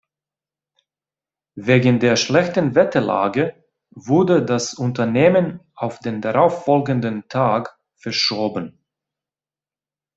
[1.59, 8.79] Wegen der schlechten Wetterlage wurde das Unternehmen auf den darauf folgenden Tag verschoben.